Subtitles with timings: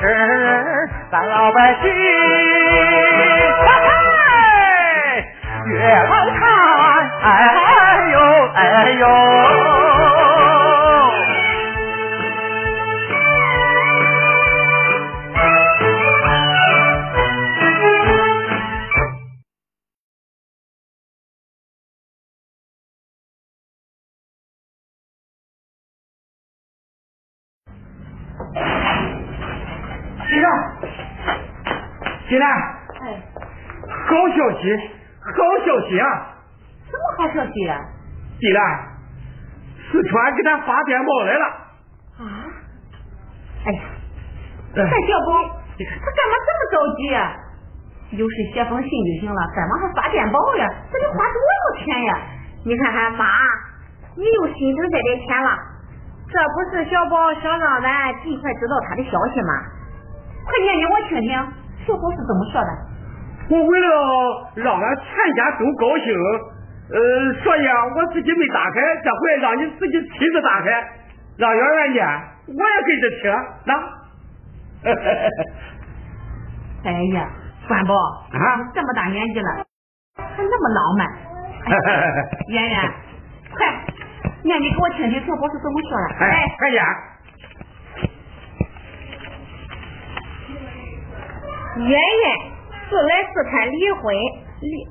[0.00, 0.04] 是，
[1.10, 1.96] 咱老百姓嘿
[3.18, 3.50] 嘿
[5.66, 6.48] 越来看，
[7.22, 7.26] 哎
[8.12, 8.16] 呦
[8.54, 9.57] 哎呦。
[37.66, 37.82] 么好消
[38.38, 38.62] 息啊？
[39.90, 41.44] 四川给他发电报来了。
[42.18, 42.44] 啊？
[43.64, 43.80] 哎呀，
[44.74, 45.30] 这小宝
[45.78, 47.34] 他干嘛这么着急呀、
[48.10, 50.68] 有事写封信就行了，干嘛还发电报呀？
[50.92, 52.18] 这得花多少钱呀？
[52.64, 53.24] 你看看妈，
[54.16, 55.56] 你又心疼这点钱了，
[56.28, 59.52] 这不是小宝想让咱尽快知道他的消息吗？
[60.44, 61.32] 快念给我听听，
[61.86, 62.70] 小宝是怎么说的？
[63.50, 63.86] 我为了
[64.56, 66.12] 让俺全家都高兴，
[66.90, 66.96] 呃，
[67.42, 70.70] 所以啊，我自己没打开，这回让你自己亲自打开，
[71.36, 72.06] 让圆圆念，
[72.46, 73.30] 我也跟着听，
[73.66, 73.74] 那。
[76.84, 77.28] 哎呀，
[77.66, 78.38] 关宝啊
[78.72, 79.66] 这么大年纪了，
[80.16, 81.06] 还那么浪漫。
[81.66, 81.74] 哎
[82.48, 82.90] 圆圆，
[83.52, 83.66] 快
[84.44, 86.04] 念你给我听听，小宝是怎么说的？
[86.24, 86.84] 哎，快点！
[91.76, 92.00] 圆圆
[92.88, 94.14] 是来四看离婚，
[94.62, 94.86] 离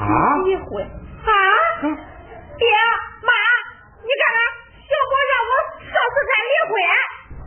[0.00, 0.04] 啊
[0.44, 0.84] 离婚
[1.32, 1.34] 啊！
[2.58, 2.66] 爹
[3.22, 3.30] 妈，
[4.02, 4.38] 你看看，
[4.86, 6.74] 小宝让我上四川离婚，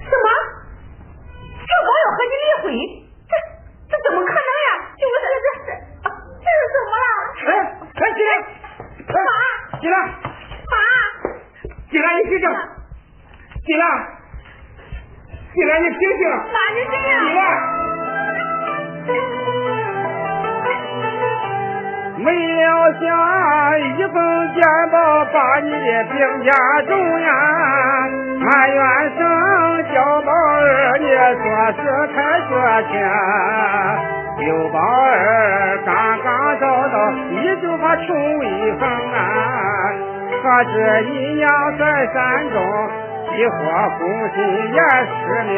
[0.05, 0.27] 什么？
[1.59, 2.65] 小宝要和你离婚？
[3.29, 3.31] 这
[3.89, 4.71] 这怎么可能呀？
[4.97, 5.25] 就是这
[5.65, 5.69] 这
[6.05, 7.05] 这是怎么了？
[7.47, 7.51] 哎，
[7.97, 8.31] 快起来！
[9.07, 9.17] 哎，
[9.79, 9.95] 起来！
[10.69, 10.75] 妈，
[11.89, 12.45] 起来，你醒醒！
[13.65, 13.83] 起来！
[15.53, 16.21] 起来，你醒醒！
[16.53, 17.41] 妈你这样起来！
[22.29, 26.51] 没料想一封电报把你的评价
[26.87, 27.31] 中呀，
[28.39, 28.83] 埋怨
[29.17, 29.19] 声
[29.91, 31.81] 小宝儿你说是
[32.13, 32.51] 太说
[32.91, 32.93] 情，
[34.45, 35.89] 刘宝儿刚
[36.23, 36.95] 刚找到
[37.31, 38.05] 你就把穷
[38.45, 39.17] 一封啊，
[40.43, 42.55] 可知你娘在山中
[43.31, 43.55] 急火
[43.97, 44.37] 攻心
[44.71, 44.79] 也
[45.17, 45.17] 失
[45.49, 45.57] 明，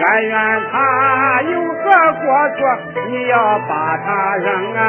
[0.00, 0.34] 圆圆
[0.72, 1.80] 她有何
[2.24, 2.58] 过错，
[3.08, 3.36] 你要
[3.68, 4.82] 把她扔啊！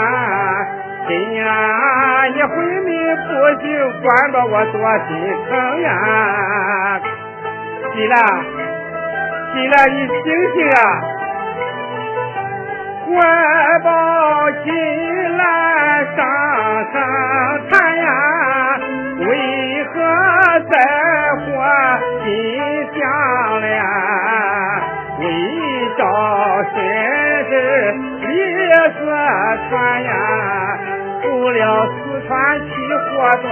[1.05, 1.43] 今呀，
[2.33, 2.89] 你昏迷
[3.27, 3.29] 不
[3.61, 3.63] 醒，
[4.01, 4.75] 管着我多
[5.07, 5.09] 心
[5.49, 5.87] 疼呀！
[7.93, 8.15] 进来，
[9.53, 10.15] 进来，你醒
[10.55, 10.81] 醒啊！
[13.05, 13.11] 怀
[13.83, 13.87] 抱
[14.63, 14.67] 进
[15.37, 15.41] 来
[16.15, 16.17] 上
[16.93, 16.95] 上
[17.69, 18.07] 谈呀，
[19.19, 19.27] 为
[19.83, 19.91] 何
[20.71, 20.73] 在
[21.41, 21.45] 火
[22.23, 22.25] 心
[22.95, 23.01] 相
[23.61, 23.71] 连？
[25.19, 25.21] 为
[25.97, 26.01] 招
[26.73, 26.75] 身
[27.49, 27.51] 世
[28.21, 28.27] 离
[28.93, 28.99] 四
[29.69, 29.71] 川
[30.03, 30.11] 呀，
[31.53, 33.07] 了四川起火
[33.41, 33.51] 端，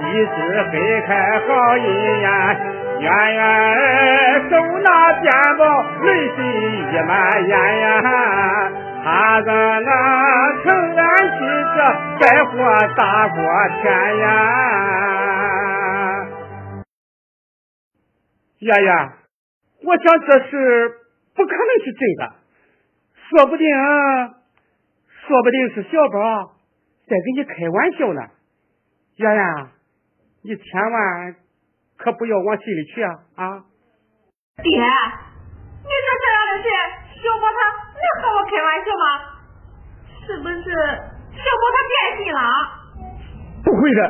[0.00, 0.36] 一直
[0.72, 0.74] 飞
[1.06, 1.08] 开
[1.40, 1.46] 好
[1.76, 1.86] 姻
[2.20, 2.26] 缘。
[2.98, 3.04] 圆
[3.34, 3.40] 圆
[4.48, 4.88] 手拿
[5.20, 5.24] 电
[5.58, 5.62] 报，
[6.02, 7.08] 泪水溢满
[7.46, 7.84] 眼呀。
[9.04, 9.06] 他
[9.42, 9.90] 怎能
[10.64, 10.66] 承
[10.96, 11.38] 担起
[11.76, 11.78] 这
[12.18, 12.50] 灾祸
[12.96, 13.36] 大过
[13.82, 13.84] 天
[14.18, 14.24] 呀？
[18.60, 19.12] 圆圆，
[19.84, 20.50] 我想这事
[21.36, 22.22] 不可能是真的，
[23.28, 23.68] 说不定，
[25.28, 26.55] 说不定是小宝
[27.06, 28.20] 在跟你开玩笑呢。
[29.16, 29.44] 圆圆，
[30.42, 31.36] 你千万
[31.96, 33.10] 可不要往心里去啊！
[33.36, 33.64] 啊！
[34.62, 36.68] 爹，你说这样的事，
[37.22, 37.58] 小宝他
[37.96, 39.06] 能和我开玩笑吗？
[40.26, 40.64] 是不是
[41.32, 42.40] 小宝他变心了？
[43.64, 44.00] 不会的，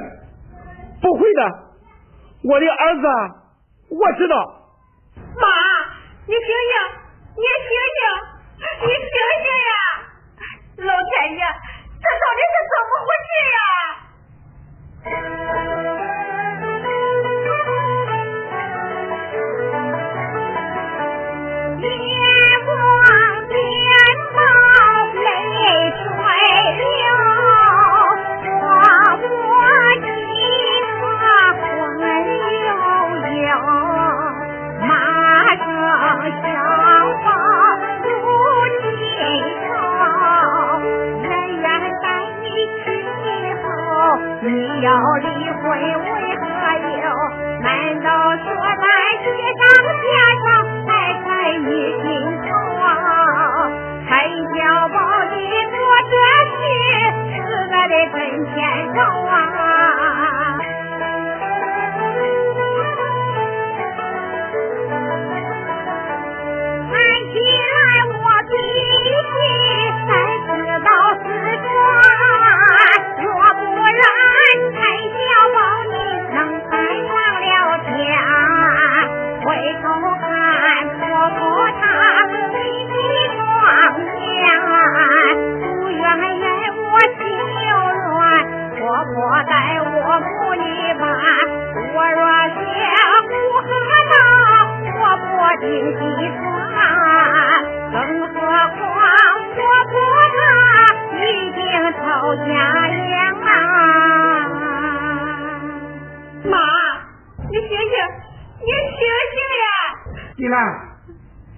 [1.00, 1.40] 不会的，
[2.42, 3.06] 我的儿子，
[3.90, 4.34] 我知道。
[5.16, 5.46] 妈，
[6.26, 6.74] 你醒醒，
[7.36, 8.00] 你醒醒，
[8.82, 9.06] 你醒
[9.44, 9.70] 醒呀！
[10.78, 11.42] 老天爷，
[12.06, 13.58] 这到底是怎么回事呀？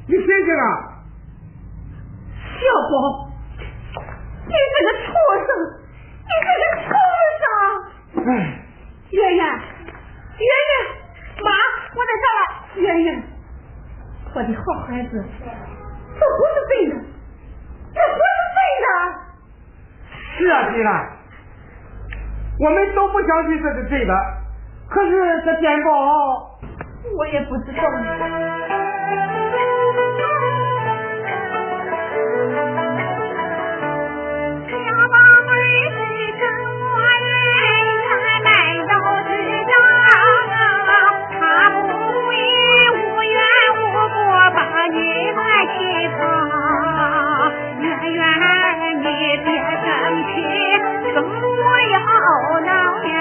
[0.09, 0.65] 你醒醒啊！
[2.57, 3.29] 小宝，
[4.47, 5.13] 你这个畜
[5.45, 5.49] 生，
[6.25, 6.89] 你这个畜
[7.37, 7.45] 生！
[8.25, 8.29] 哎，
[9.11, 9.45] 圆圆，圆
[10.41, 10.73] 圆，
[11.45, 11.51] 妈，
[11.95, 12.41] 我在这了。
[12.77, 13.23] 圆圆，
[14.35, 16.93] 我的好孩子，这不是真的，
[17.93, 18.89] 这不是真的。
[20.39, 20.89] 是啊，金兰，
[22.61, 24.15] 我们都不相信这是真的，
[24.89, 26.59] 可是这电报，
[27.15, 27.83] 我也不知道。
[34.69, 34.75] 小
[35.09, 35.15] 宝
[35.47, 35.51] 贝，
[35.95, 36.03] 你
[36.39, 36.43] 跟
[36.81, 36.85] 我
[37.25, 37.27] 远，
[38.45, 38.47] 咱们
[38.89, 38.93] 都
[39.29, 39.31] 知
[39.71, 39.73] 道。
[41.31, 41.79] 他不
[42.27, 42.29] 会
[42.95, 43.39] 无缘
[43.77, 43.79] 无
[44.09, 44.17] 故
[44.55, 44.59] 把
[44.91, 44.97] 你
[45.31, 45.41] 来
[45.75, 45.79] 欺
[46.17, 46.19] 负，
[47.81, 48.17] 圆远
[48.99, 49.07] 你
[49.45, 49.47] 别
[49.85, 49.87] 生
[50.27, 50.37] 气，
[51.15, 51.57] 更不
[51.91, 51.97] 要
[52.61, 52.69] 闹
[53.05, 53.15] 呀。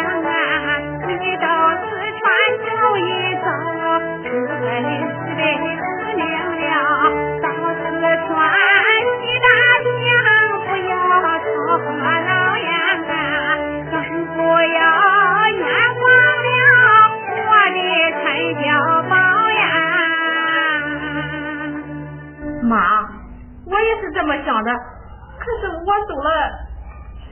[1.07, 1.45] 你到
[1.77, 1.85] 四
[2.17, 2.21] 川
[2.65, 2.67] 走
[2.97, 2.99] 一
[3.43, 3.47] 走，
[22.67, 23.01] 妈，
[23.65, 24.71] 我也是这么想的，
[25.39, 26.29] 可是我走了，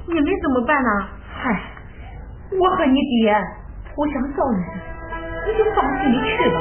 [0.07, 0.89] 你们怎么办呢？
[1.35, 1.61] 嗨，
[2.59, 3.35] 我和你爹
[3.95, 4.59] 互相照应，
[5.47, 6.59] 你就放心去吧。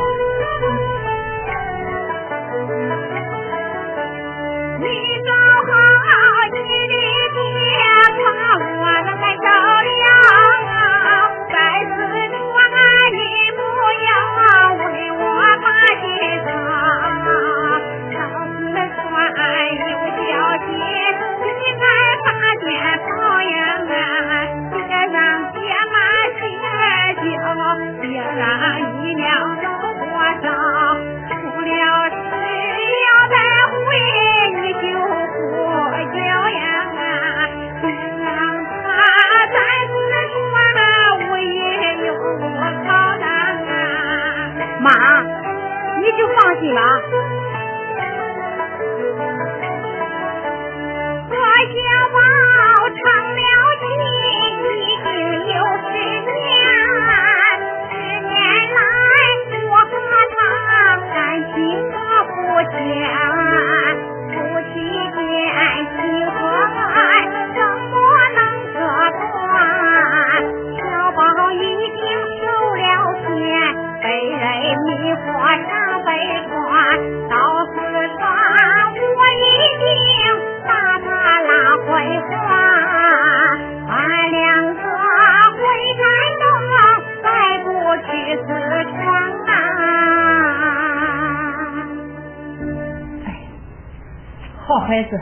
[94.84, 95.18] 好孩子，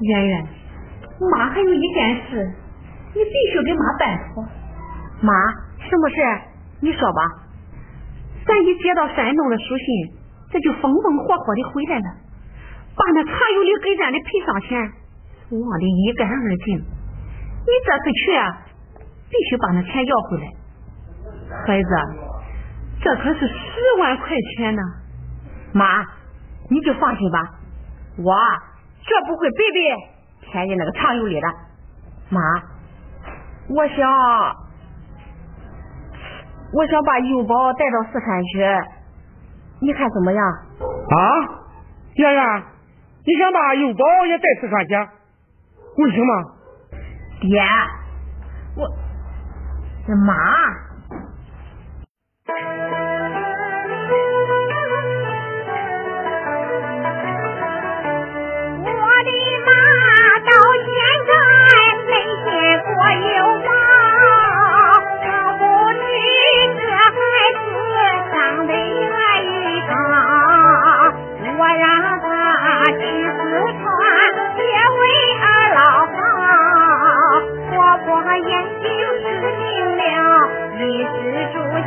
[0.00, 0.46] 圆圆，
[1.30, 2.50] 妈还有一件事，
[3.12, 4.42] 你必须给妈办妥。
[5.20, 5.30] 妈，
[5.76, 6.16] 什么事？
[6.80, 7.20] 你说吧。
[8.46, 10.16] 咱一接到山东的书信，
[10.50, 12.16] 这就风风火火的回来了，
[12.96, 14.80] 把那茶油里给咱的赔偿钱
[15.50, 16.78] 忘得一干二净。
[16.78, 18.56] 你这次去啊，
[19.28, 20.48] 必须把那钱要回来。
[21.66, 21.88] 孩子，
[23.02, 24.80] 这可是十万块钱呢。
[25.74, 26.02] 妈，
[26.70, 27.38] 你就放心吧，
[28.18, 28.34] 我
[29.00, 31.48] 绝不会白白添进那个长油里的。
[32.30, 32.40] 妈，
[33.68, 34.10] 我想，
[36.72, 38.64] 我想把幼宝带到四川去，
[39.80, 40.44] 你看怎么样？
[40.44, 41.18] 啊，
[42.14, 42.62] 圆圆，
[43.26, 44.94] 你想把幼宝也带四川去？
[45.96, 46.54] 为什么？
[47.40, 47.60] 爹，
[48.76, 48.88] 我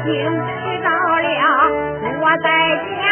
[0.05, 0.21] 听知
[0.83, 1.27] 道了
[2.21, 2.47] 我在
[2.77, 3.03] 家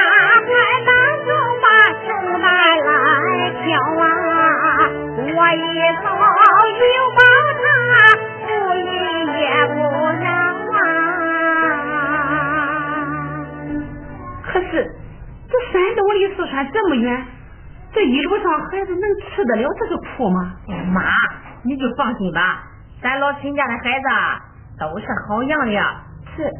[0.45, 0.53] 还
[0.85, 0.93] 当
[1.25, 1.29] 中
[1.63, 1.65] 把
[2.03, 2.05] 书
[2.37, 2.77] 拿来
[3.65, 3.65] 瞧
[3.99, 4.05] 啊
[5.17, 5.59] 我一
[5.97, 6.03] 口
[6.77, 7.19] 又把
[7.61, 7.65] 他
[8.45, 8.47] 不
[8.77, 8.77] 依
[9.41, 9.41] 也
[9.73, 9.75] 不
[10.21, 10.25] 让
[10.69, 10.75] 啊
[14.43, 14.71] 可是
[15.49, 17.25] 这山东离四川这么远
[17.91, 20.53] 这一路上孩子能吃得了这个苦吗？
[20.93, 21.01] 妈
[21.63, 22.65] 你就放心吧
[23.01, 24.05] 咱老秦家的孩子
[24.79, 25.71] 都是好样的
[26.35, 26.51] 是。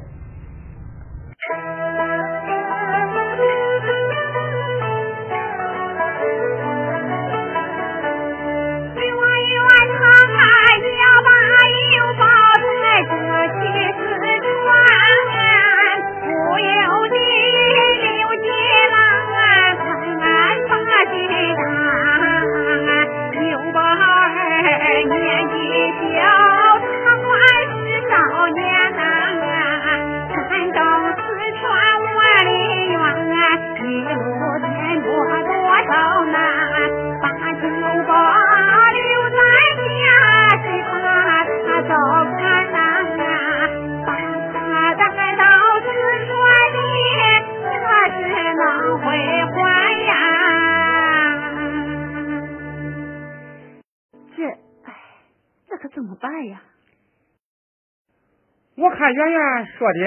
[59.13, 60.00] 圆圆说的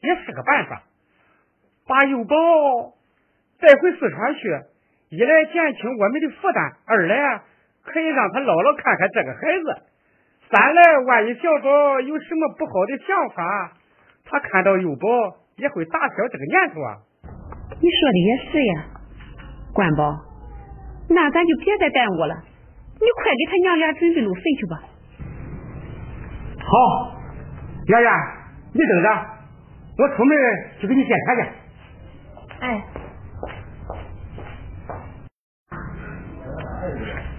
[0.00, 0.82] 也是个办法，
[1.86, 2.34] 把幼宝
[3.60, 4.48] 带回四川去，
[5.10, 7.40] 一来减轻我们的负担，二来
[7.82, 9.82] 可以让他姥姥看看这个孩子，
[10.50, 13.72] 三来万一小宝有什么不好的想法，
[14.24, 15.08] 他看到幼宝
[15.56, 16.98] 也会打消这个念头啊。
[17.80, 18.74] 你说的也是呀，
[19.72, 20.18] 关宝，
[21.08, 22.34] 那咱就别再耽误了，
[23.00, 24.82] 你快给他娘俩准备路费去吧。
[26.58, 27.22] 好。
[27.88, 28.12] 圆圆，
[28.74, 29.08] 你等着，
[29.98, 30.36] 我出门
[30.80, 31.40] 去给你检查去。
[32.60, 32.82] 哎，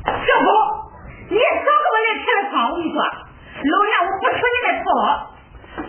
[0.03, 0.47] 小宝，
[1.29, 2.69] 你少给我来添汤！
[2.69, 4.87] 我跟你说，老娘我不吃你的草。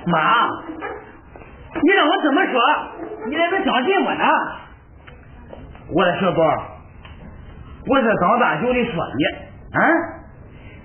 [0.06, 0.16] 妈，
[1.82, 2.56] 你让我怎么说，
[3.26, 4.24] 你还能相信我呢？
[5.94, 6.42] 我的小宝，
[7.86, 9.24] 我是刚大舅的说你，
[9.76, 9.80] 啊，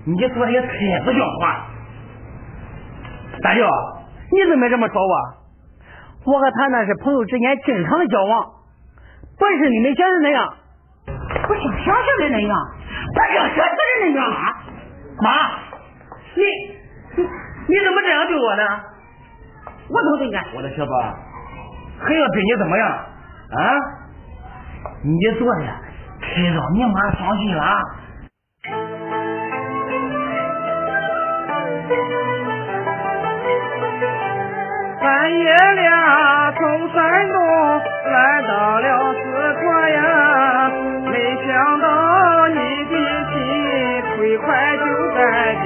[0.04, 0.68] 你说的也太
[1.04, 1.66] 不像话。
[3.42, 3.66] 大舅，
[4.32, 5.14] 你怎么这么说我？
[6.26, 8.44] 我和他那是朋友之间正常的交往，
[9.38, 10.54] 不是你们想的那样，
[11.46, 12.56] 不是想象的那样，
[13.14, 13.70] 不像说的
[14.02, 14.20] 那样。
[15.22, 15.30] 妈，
[16.36, 16.42] 你
[17.16, 17.22] 你
[17.68, 18.62] 你怎么这样对我呢？
[19.88, 20.34] 我怎么对你？
[20.56, 20.92] 我的小宝，
[21.98, 22.88] 还要对你怎么样？
[22.88, 23.58] 啊？
[25.02, 25.62] 你做的
[26.20, 27.60] 太让你妈伤心了。
[35.00, 35.82] 半夜里
[36.58, 37.36] 从山东
[38.04, 39.20] 来到了四
[39.54, 40.00] 川呀，
[41.06, 41.12] 没
[41.46, 41.48] 想
[41.80, 41.86] 到
[42.48, 42.54] 你
[42.84, 42.92] 的
[43.30, 43.34] 心
[44.18, 45.20] 忒快就改
[45.54, 45.64] 变。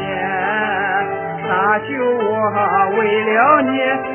[1.48, 1.50] 大
[1.80, 1.84] 舅
[2.16, 2.24] 我
[2.96, 3.72] 为了你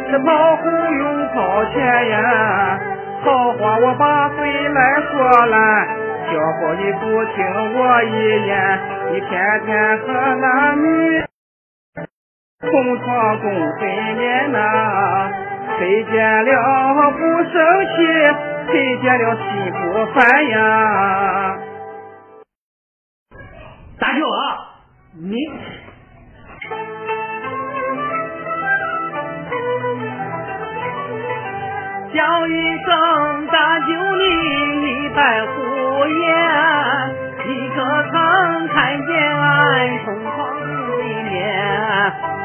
[0.10, 0.62] 是跑后
[0.98, 1.00] 又
[1.36, 1.76] 跑前
[2.10, 2.80] 呀，
[3.24, 4.80] 好话我把嘴来
[5.12, 5.88] 说烂，
[6.32, 7.04] 小宝你不
[7.36, 7.38] 听
[7.76, 8.80] 我一言，
[9.12, 11.29] 你天天和那女。
[12.82, 15.30] 同床共枕眠呐，
[15.78, 17.54] 谁见了不生
[17.88, 17.94] 气，
[18.72, 19.44] 谁见了心
[19.74, 19.78] 不
[20.14, 20.18] 烦
[20.48, 20.56] 呀？
[24.00, 24.40] 大舅啊，
[25.20, 25.36] 你
[32.14, 34.24] 叫一声大舅，你
[35.04, 36.34] 一拜胡言，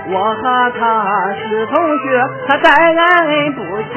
[0.07, 2.05] 我和他是同学，
[2.47, 3.61] 他待俺不
[3.93, 3.97] 浅。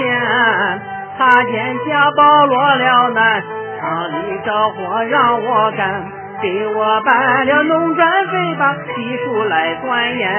[1.17, 3.43] 他见家宝落了难，
[3.79, 6.05] 厂里着火让我干，
[6.41, 10.31] 给我办了农转非，把技术来钻研。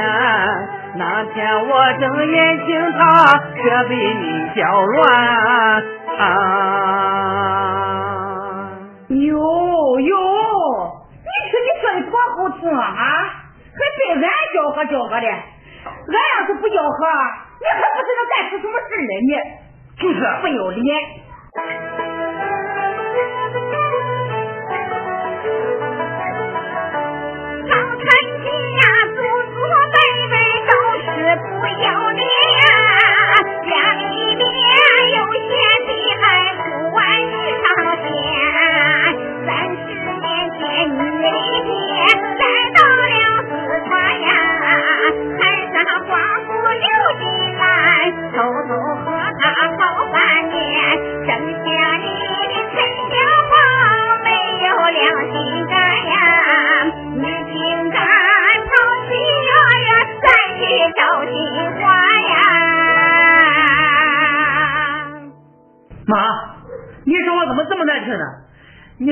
[0.94, 5.82] 那天我正眼睛，他却被你搅乱。
[6.18, 6.22] 啊
[9.08, 9.36] 哟
[10.00, 10.16] 哟，
[11.24, 12.82] 你说你说的多好听啊，
[13.74, 14.22] 还被俺
[14.54, 15.26] 吆喝吆喝的。
[15.84, 16.98] 俺要是不吆喝，
[17.60, 19.32] 你还不知道干出什么事来呢？
[19.98, 20.88] 就是不要脸。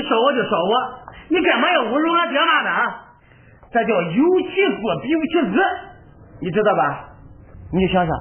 [0.08, 0.72] 说我就说我，
[1.28, 2.70] 你干嘛要侮辱俺爹妈呢？
[3.72, 5.58] 这叫有其父必有其子，
[6.40, 7.10] 你知道吧？
[7.72, 8.16] 你想想，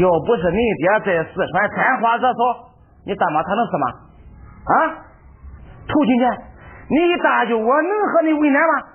[0.00, 2.38] 要不是你爹在四川沾花惹草，
[3.06, 3.86] 你大妈他能死吗？
[4.66, 4.74] 啊？
[5.88, 6.30] 头几年
[6.88, 8.86] 你大舅我能和你为难吗？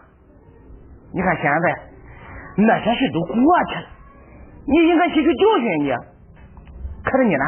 [1.14, 1.80] 你看现在
[2.58, 3.88] 那些事都过去了，
[4.68, 5.94] 你应该吸取教训，你。
[7.04, 7.46] 可是你呢？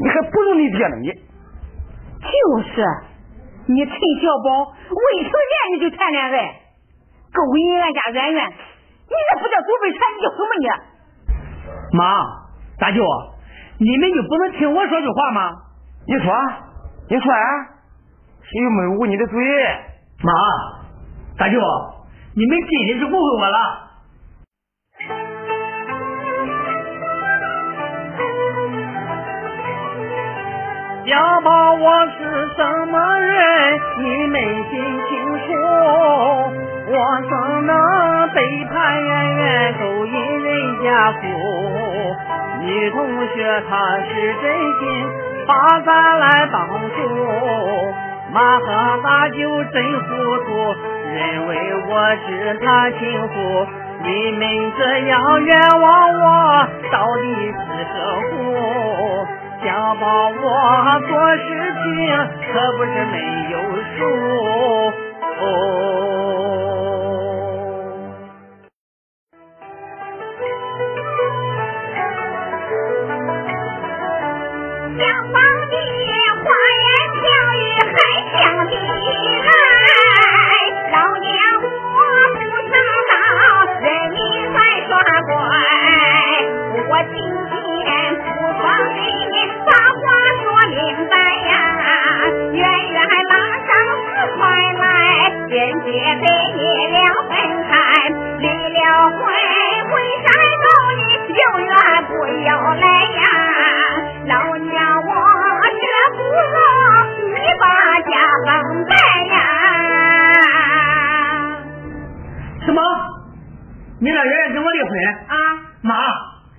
[0.00, 1.08] 你还不如你爹呢，你。
[1.10, 2.84] 就是，
[3.68, 6.60] 你陈小宝未成年你就谈恋爱，
[7.32, 10.66] 勾引俺家圆圆，你这不叫祖辈传，你叫什么你？
[11.98, 12.02] 妈，
[12.78, 13.04] 大舅，
[13.78, 15.52] 你们就不能听我说句话吗？
[16.06, 16.34] 你说，
[17.10, 17.44] 你说啊，
[18.40, 19.36] 谁又没捂你的嘴？
[20.24, 20.32] 妈，
[21.36, 21.60] 大舅，
[22.34, 23.87] 你们今天是误会我了。
[31.08, 32.18] 小宝，我是
[32.54, 33.80] 什么人？
[33.96, 35.46] 你没心清楚。
[36.90, 36.94] 我
[37.30, 37.32] 怎
[37.66, 37.72] 能
[38.34, 40.12] 背叛圆圆，勾引
[40.44, 41.24] 人家夫？
[42.60, 45.08] 女同学她是真心
[45.46, 47.00] 把咱来帮助，
[48.30, 48.66] 马和
[49.02, 50.08] 大舅真糊
[50.44, 50.76] 涂，
[51.14, 51.56] 认为
[51.88, 53.66] 我是他情妇。
[54.04, 57.56] 你们这样冤枉我，到底是
[57.94, 57.96] 何
[58.28, 58.36] 苦？
[59.62, 61.42] 想把，我做事
[61.82, 61.86] 情
[62.52, 63.14] 可不是没
[63.50, 63.54] 有
[63.96, 64.00] 数。
[74.96, 75.00] 想
[75.32, 75.36] 帮
[75.70, 75.74] 你
[76.42, 77.20] 花言巧
[77.54, 77.96] 语还
[78.32, 78.36] 想
[78.68, 78.72] 你
[95.78, 97.30] 来，间接给你俩分
[97.68, 97.72] 开，
[98.38, 98.78] 离了
[99.10, 99.18] 婚
[99.88, 99.92] 回
[100.24, 100.26] 山
[100.64, 101.72] 沟里永远
[102.08, 102.10] 不
[102.44, 103.22] 要来呀，
[104.26, 105.10] 老娘我
[105.70, 105.82] 这
[106.16, 106.56] 不让
[107.18, 107.64] 你把
[108.02, 108.10] 家
[108.46, 108.46] 崩
[108.86, 108.92] 败
[109.26, 109.34] 呀。
[112.64, 112.80] 什么？
[114.00, 114.90] 你让圆圆跟我离婚？
[115.28, 115.34] 啊，
[115.82, 115.94] 妈，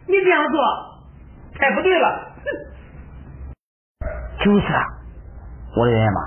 [0.07, 0.61] 你这样做
[1.59, 2.47] 太不对了，哼。
[4.43, 4.83] 就是啊，
[5.75, 6.21] 我的圆圆妈，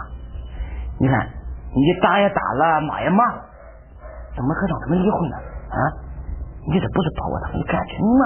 [1.01, 1.29] 你看
[1.75, 3.45] 你打也打了，骂也骂了，
[4.37, 5.37] 怎么还让他们离婚呢？
[5.37, 5.77] 啊，
[6.69, 8.25] 你这不是把我当你感情吗？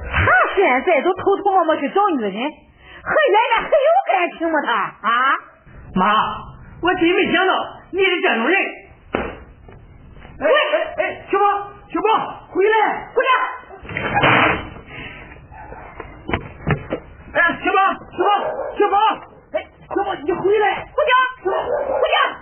[0.00, 4.58] 他现在都偷偷摸摸去找女人，和原来还有感情吗？
[4.64, 4.72] 他
[5.08, 5.12] 啊？
[5.94, 6.02] 妈，
[6.82, 7.52] 我真没想到
[7.92, 8.56] 你是这种人。
[10.40, 11.44] 哎哎哎，小宝，
[11.92, 12.74] 小宝，回来，
[13.14, 13.30] 回来。
[17.32, 17.78] 哎，小宝，
[18.16, 18.30] 小宝，
[18.78, 18.96] 小宝，
[19.52, 19.56] 哎，
[19.94, 20.64] 小宝，你回来！
[20.90, 21.12] 胡江，
[21.44, 22.39] 胡江，快点，快快！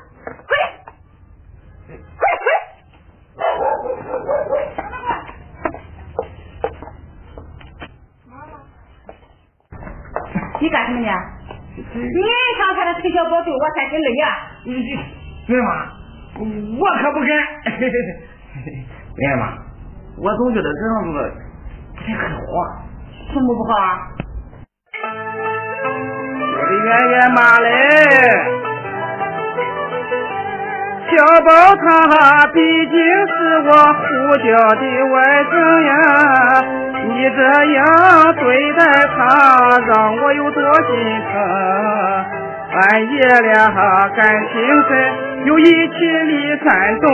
[10.61, 11.13] 你干什么呢？
[11.77, 11.83] 你
[12.59, 14.27] 上他的陈小宝对我才是累呀！
[15.47, 15.71] 圆妈，
[16.37, 17.31] 我可不敢。
[19.17, 19.57] 圆妈，
[20.19, 21.33] 我总觉得这样子
[21.97, 22.83] 不太好啊。
[23.33, 23.87] 什么不好啊？
[26.41, 27.69] 我的圆圆妈嘞，
[31.09, 33.33] 小宝他毕竟是
[33.65, 34.05] 我胡
[34.37, 34.45] 家
[34.77, 35.91] 的外甥呀，
[37.09, 37.41] 你这
[37.73, 37.81] 样
[38.37, 38.45] 对
[38.75, 38.85] 待
[39.17, 39.19] 他，
[39.87, 40.93] 让我有多心
[41.33, 41.33] 疼。
[42.71, 42.79] 俺
[43.11, 43.51] 爷俩
[44.15, 44.21] 感
[44.53, 44.91] 情深，
[45.47, 47.09] 有一起离山东，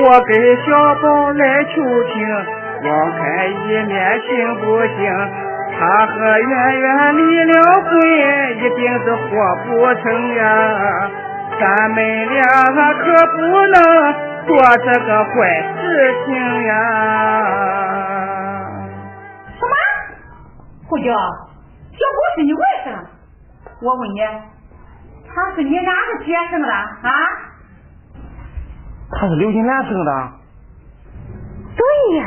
[0.00, 0.70] 我给小
[1.02, 2.14] 宝来求情，
[2.88, 4.96] 网开一面行不行？
[5.76, 7.90] 他和圆圆离了婚，
[8.58, 9.26] 一定是活
[9.66, 10.42] 不成呀！
[11.60, 12.42] 咱们俩
[12.94, 13.36] 可不
[13.66, 13.76] 能
[14.46, 15.32] 做这个坏
[15.80, 15.82] 事
[16.26, 16.28] 情
[16.64, 16.72] 呀！
[19.54, 19.74] 什么？
[20.88, 22.86] 胡椒，小姑是你外甥？
[23.80, 24.20] 我问你，
[25.28, 27.10] 他是你哪个姐生的啊？
[29.12, 30.10] 他是刘金兰生的。
[31.76, 31.82] 对
[32.16, 32.24] 呀，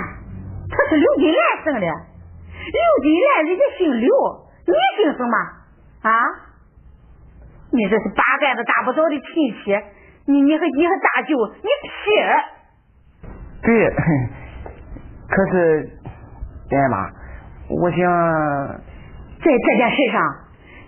[0.69, 1.79] 他是刘金兰生的。
[1.81, 1.85] 刘
[3.03, 4.07] 金兰人家姓刘，
[4.65, 5.37] 你姓什么
[6.03, 6.46] 啊？
[7.77, 9.71] 你这是八竿子打不着的亲戚，
[10.25, 11.95] 你你和你和大舅，你屁！
[13.61, 13.93] 对，
[15.29, 15.87] 可是
[16.71, 17.05] 圆圆妈，
[17.69, 17.99] 我想
[19.37, 20.19] 在这件事上，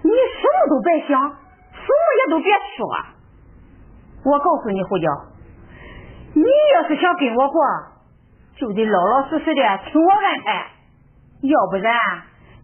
[0.02, 2.90] 你什么都别想，什么也都别说。
[4.26, 5.08] 我告诉你胡椒，
[6.34, 7.62] 你要是想跟我过，
[8.56, 10.66] 就得老老实实的听我安排。
[11.44, 11.94] 要不然，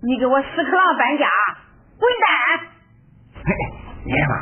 [0.02, 1.30] 你给我屎壳郎搬家，
[2.00, 2.26] 滚蛋！
[4.08, 4.34] 来吧，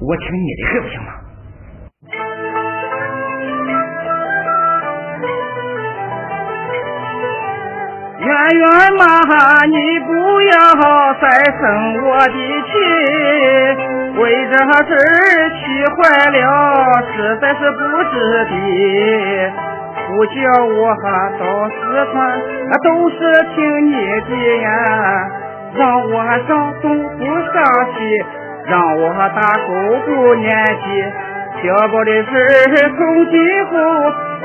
[0.00, 1.12] 我听你的还不行吗？
[8.20, 8.64] 圆圆
[8.98, 9.02] 妈，
[9.66, 10.10] 你不
[10.42, 10.52] 要
[11.20, 11.60] 再生
[12.06, 12.72] 我的气，
[14.20, 14.52] 为这
[14.84, 14.90] 事
[15.56, 15.60] 气
[15.96, 15.98] 坏
[16.30, 16.38] 了，
[17.12, 17.78] 实在是不
[18.12, 18.14] 值
[18.44, 18.52] 得。
[20.06, 20.78] 不叫我
[21.38, 21.74] 到四
[22.12, 22.14] 川，
[22.84, 23.16] 都是
[23.54, 23.94] 听你
[24.28, 24.30] 的
[24.62, 24.68] 呀，
[25.74, 26.84] 让我上东
[27.18, 27.98] 不上西，
[28.66, 29.68] 让我打勾
[30.06, 30.82] 不念记，
[31.62, 32.28] 漂泊的事
[32.96, 32.98] 从
[33.30, 33.34] 今
[33.66, 33.70] 后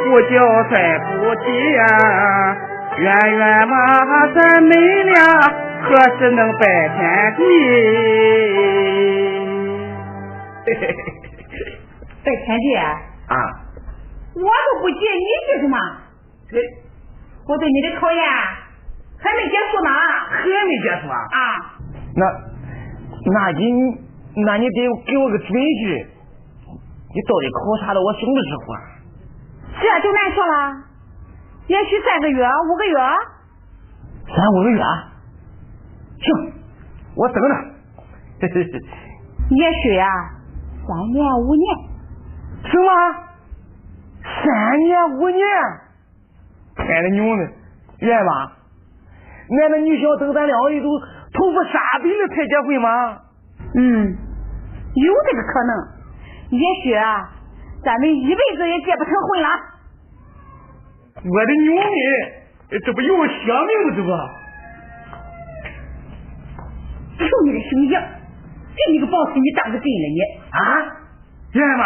[0.04, 0.34] 不叫
[0.70, 1.82] 再不提呀。
[2.98, 3.76] 圆圆嘛，
[4.34, 4.72] 咱们
[5.06, 5.16] 俩
[5.84, 6.64] 何时能拜
[6.96, 7.42] 天地？
[12.24, 12.84] 拜天地啊！
[14.36, 15.78] 我都不急，你急什么？
[17.48, 18.22] 我对你的考验
[19.26, 19.90] 还没结束呢。
[20.30, 21.18] 还没结束啊？
[21.18, 21.42] 啊。
[22.16, 22.22] 那，
[23.34, 23.66] 那你，
[24.46, 26.06] 那你得给我个准信，
[27.10, 28.78] 你到底考察到我什么时候啊？
[29.82, 30.54] 这就难说了。
[31.68, 32.96] 也许三个月、五个月，
[34.28, 34.80] 三五个月，
[36.22, 36.54] 行，
[37.16, 37.76] 我等着。
[39.50, 40.08] 也许啊，
[40.88, 41.66] 三年五年，
[42.66, 42.88] 什么？
[44.24, 45.46] 三年五年？
[46.76, 47.48] 开了牛呢，
[48.00, 48.52] 远吧？
[49.50, 53.20] 难道你想等咱两位都头发沙白了才结婚吗？
[53.78, 54.18] 嗯，
[54.96, 55.72] 有这个可能。
[56.52, 57.30] 也许啊，
[57.84, 59.50] 咱们一辈子也结不成婚了。
[61.24, 63.96] 我的牛妹，这不有我想命吗？
[63.96, 64.10] 这不，
[67.24, 70.20] 就你的形象，给你个宝石，你当个真了你
[70.52, 70.60] 啊？
[71.54, 71.84] 元妈，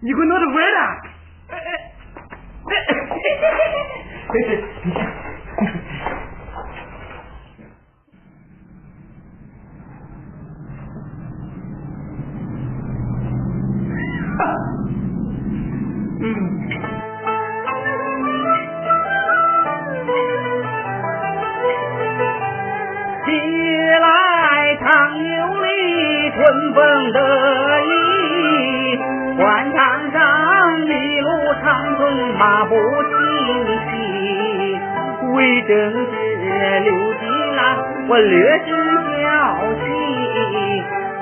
[0.00, 0.78] 你给我闹着玩了？
[4.28, 4.34] 春
[38.20, 38.68] 略尽
[39.22, 39.26] 小
[39.74, 39.86] 气。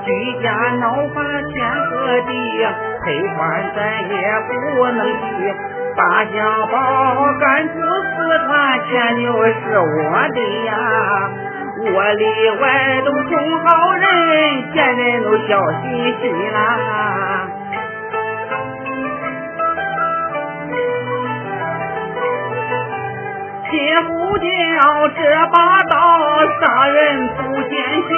[0.06, 0.08] 居
[0.40, 0.46] 家
[0.80, 1.54] 闹翻天
[1.90, 2.30] 和地，
[3.02, 3.36] 赔款
[3.74, 3.78] 咱
[4.08, 4.14] 也
[4.46, 4.50] 不
[4.86, 5.24] 能去。
[5.96, 6.36] 把家
[6.70, 6.74] 宝
[7.40, 10.70] 赶出四川，牵牛是我的呀。
[11.78, 12.22] 我里
[12.60, 12.64] 外
[13.04, 13.32] 都充
[13.64, 14.04] 好人，
[14.72, 15.84] 见人都笑嘻
[16.20, 16.56] 嘻啦。
[23.76, 24.46] 铁虎叫
[25.08, 25.20] 这
[25.52, 25.94] 把刀
[26.58, 27.74] 杀人不见
[28.08, 28.10] 血，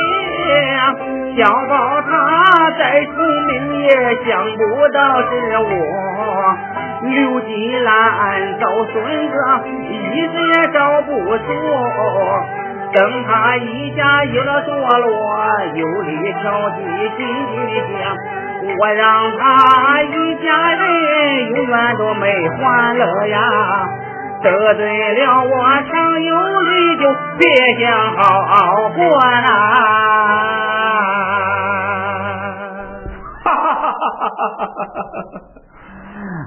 [1.37, 3.11] 小宝他再出
[3.49, 3.91] 名也
[4.25, 4.61] 想不
[4.95, 5.67] 到是我。
[7.03, 7.91] 刘金兰
[8.61, 9.35] 找孙子，
[9.91, 11.43] 一直也找不着。
[12.93, 15.11] 等他一家有了着落，
[15.75, 16.77] 有理挑剔
[17.17, 17.27] 心
[17.67, 18.15] 里想，
[18.79, 23.89] 我让他一家人永远都没欢乐呀！
[24.43, 27.03] 得罪了我常有理，就
[27.39, 27.43] 别
[27.81, 28.55] 想好好
[28.91, 29.47] 过啦！
[33.45, 35.41] 哈哈哈哈哈哈！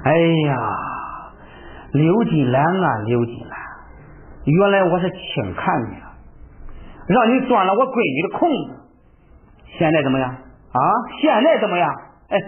[0.04, 0.08] 哎
[0.46, 0.56] 呀，
[1.92, 3.58] 刘金兰啊，刘金兰，
[4.44, 6.06] 原来我是轻看你了。
[7.08, 8.74] 让你钻了我闺女的空子，
[9.78, 10.80] 现在怎么样啊？
[11.20, 11.90] 现在怎么样？
[12.30, 12.38] 哎，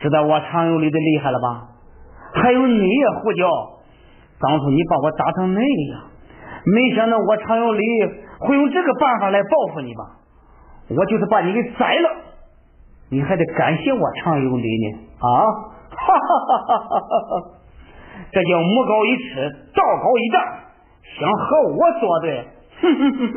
[0.00, 1.68] 知道我常有理的厉害了吧？
[2.34, 3.48] 还有你也胡椒，
[4.40, 6.00] 当初你把我打成那样，
[6.64, 7.82] 没想到我常有理
[8.40, 10.16] 会用这个办法来报复你吧？
[10.90, 12.08] 我就是把你给宰了，
[13.10, 15.28] 你还得感谢我常有理呢啊！
[15.90, 17.30] 哈哈哈哈哈哈！
[18.32, 20.40] 这叫魔高一尺，道高一丈，
[21.18, 22.46] 想和我作对？
[22.80, 23.36] 哼哼哼哼，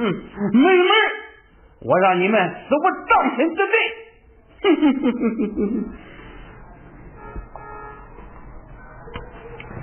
[0.54, 0.88] 没门！
[1.82, 3.74] 我让你们死无葬身之地！
[4.62, 5.74] 哼哼哼哼哼哼！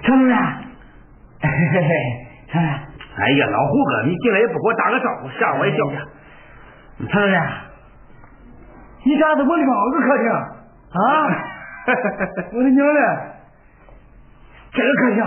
[0.03, 0.37] 陈主任，
[1.41, 1.91] 嘿嘿嘿，
[2.49, 2.69] 陈主任，
[3.17, 5.79] 哎呀，老胡哥，你进来也不给我打个招呼，吓我一跳。
[6.99, 7.43] 陈主任，
[9.05, 10.99] 你咋这么两个客厅啊？
[12.53, 13.01] 我的娘嘞，
[14.73, 15.25] 这个客厅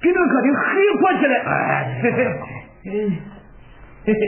[0.00, 0.60] 比那个客厅黑
[1.00, 1.34] 火起来。
[1.38, 2.18] 哎嘿嘿。
[2.84, 2.86] 嘿
[4.04, 4.12] 嘿，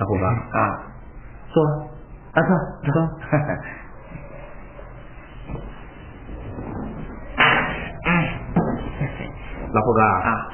[0.00, 0.58] 老胡哥啊，
[1.52, 1.62] 坐，
[2.32, 2.48] 啊坐
[2.92, 2.96] 坐，
[8.04, 8.08] 哎，
[9.72, 10.48] 老胡哥啊，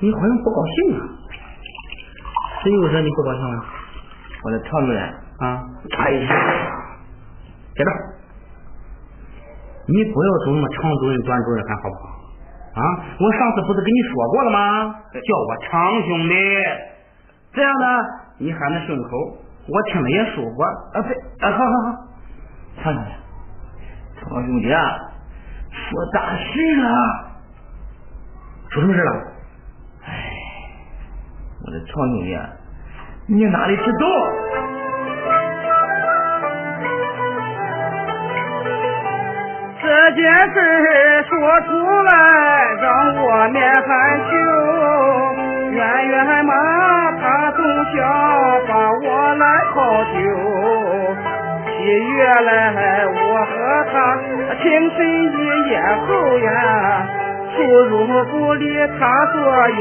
[0.00, 1.02] 你好像不高兴啊？
[2.62, 3.64] 谁又惹你不高兴了？
[4.42, 5.02] 我的常主任
[5.38, 5.62] 啊，
[5.98, 6.28] 哎呀，
[7.74, 7.90] 接着，
[9.86, 12.02] 你不要总那么长主任、短主任，看好不好？
[12.74, 12.82] 啊，
[13.20, 14.94] 我上次不是跟你说过了吗？
[15.12, 16.34] 叫我长兄弟，
[17.52, 17.86] 这样呢，
[18.38, 19.08] 你喊的顺口，
[19.68, 20.62] 我听了也舒服。
[20.62, 21.96] 啊，对，啊，好好好，
[22.82, 23.10] 常兄弟，
[24.20, 24.98] 常兄弟啊，
[25.70, 27.33] 出大事了！
[28.74, 29.10] 出什么事了？
[30.04, 30.10] 哎，
[31.64, 32.36] 我的常兄弟，
[33.28, 34.06] 你哪里知道？
[39.80, 40.58] 这件事
[41.22, 41.70] 说出
[42.02, 42.10] 来
[42.82, 43.86] 让我面含
[44.28, 44.32] 羞，
[45.70, 46.52] 圆圆嘛，
[47.20, 47.96] 他总想
[48.66, 50.16] 把我来考究。
[51.68, 53.14] 七月来，我
[53.46, 53.52] 和
[53.92, 53.94] 他
[54.60, 54.98] 情深
[55.32, 55.34] 一
[55.70, 55.72] 夜
[56.08, 56.08] 后
[56.38, 56.48] 呀，
[57.54, 57.92] 出入
[58.30, 58.64] 不离
[58.98, 59.36] 他左
[59.68, 59.80] 右，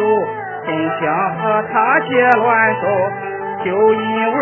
[0.66, 1.02] 总想
[1.38, 2.10] 和他结
[2.40, 2.82] 乱手。
[3.64, 4.38] 就因为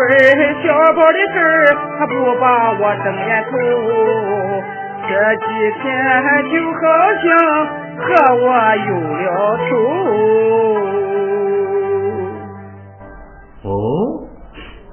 [0.62, 1.36] 小宝的事
[1.98, 3.52] 他不把我正眼瞅。
[5.08, 5.44] 这几
[5.80, 5.84] 天
[6.50, 6.80] 就好
[7.22, 7.24] 像
[7.98, 8.46] 和我
[8.86, 9.26] 有了
[9.68, 9.70] 仇。
[13.64, 13.70] 哦，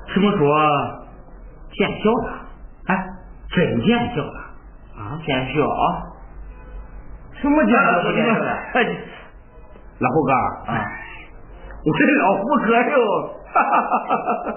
[0.08, 0.40] 什么说
[1.74, 2.28] 见笑了？
[2.88, 2.92] 哎，
[3.50, 4.38] 真见笑了
[4.98, 5.00] 啊！
[5.26, 5.84] 见笑啊？
[7.42, 8.46] 什么见笑不见笑的？
[10.00, 10.74] 老胡哥啊，
[11.86, 12.84] 我是老胡哥哟！
[13.54, 14.54] 哈哈哈哈哈！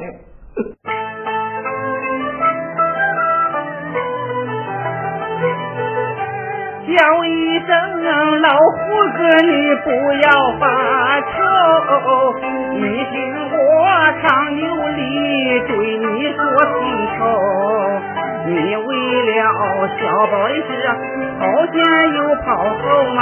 [6.84, 7.28] 叫一
[7.60, 7.70] 声
[8.40, 8.76] 老胡
[9.16, 9.50] 哥，你
[9.84, 9.88] 不
[10.22, 10.26] 要
[10.58, 10.64] 发
[11.20, 11.30] 愁，
[12.72, 13.14] 你听
[13.52, 13.56] 我
[14.22, 15.00] 长牛里
[15.68, 16.40] 对你说
[16.80, 16.82] 心
[17.16, 17.20] 愁。
[18.44, 18.88] 你为
[19.22, 19.32] 了
[19.98, 20.60] 小宝的事，
[21.38, 21.76] 好像
[22.14, 22.82] 又跑后
[23.14, 23.20] 嘛，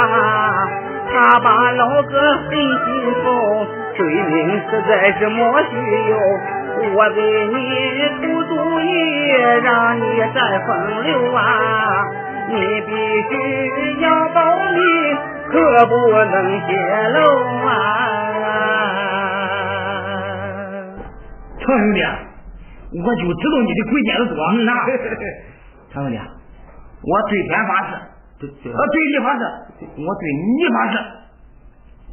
[1.11, 4.33] 他把老哥恨心痛，罪名
[4.69, 5.69] 实在是莫须
[6.09, 6.17] 有。
[6.95, 8.85] 我给你出主意，
[9.63, 10.01] 让你
[10.33, 10.69] 再风
[11.03, 11.43] 流啊！
[12.49, 12.91] 你必
[13.29, 13.31] 须
[14.01, 14.39] 要保
[14.73, 14.81] 密，
[15.51, 15.93] 可不
[16.25, 16.69] 能泄
[17.09, 17.17] 露
[17.67, 17.69] 啊！
[21.59, 21.99] 常兄弟，
[22.91, 24.41] 我就知道你的鬼点子多。
[24.51, 24.71] 嗯呐，
[25.93, 27.95] 常兄弟，我对天发誓，
[28.39, 29.41] 对对我对你发誓，
[29.95, 30.93] 我对你发誓，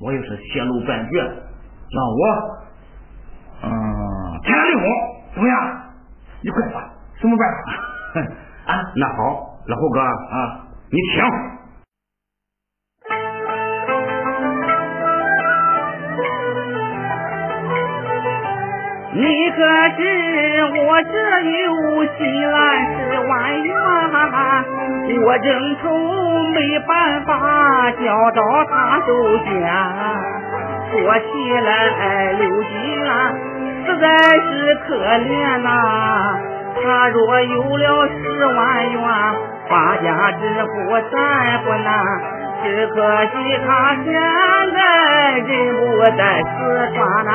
[0.01, 2.23] 我要是泄露半句，那我，
[3.65, 3.69] 嗯，
[4.45, 4.83] 天打雷轰，
[5.35, 5.55] 怎么样？
[6.43, 6.81] 你快说，
[7.21, 8.71] 什么办法？
[8.73, 11.58] 啊，那好，老胡哥啊，你听。
[19.59, 19.65] 可
[19.97, 20.03] 知
[20.87, 21.67] 我这有
[22.17, 22.19] 心
[22.49, 22.57] 来
[22.95, 23.75] 十万元，
[25.25, 25.47] 我正
[25.83, 25.83] 愁
[26.55, 28.41] 没办法交到
[28.71, 29.51] 他手间。
[30.93, 31.67] 说起来
[32.35, 33.11] 刘金兰
[33.85, 34.47] 实在是
[34.87, 35.69] 可怜呐、
[36.81, 38.57] 他若有了十万
[38.93, 39.03] 元，
[39.69, 40.07] 发家
[40.39, 40.71] 致富
[41.11, 41.17] 再
[41.65, 41.89] 不难。
[42.63, 42.95] 只可
[43.25, 43.33] 惜
[43.67, 43.69] 他
[44.05, 44.79] 现在
[45.39, 45.81] 人不
[46.17, 46.49] 在四
[46.95, 47.31] 川呐、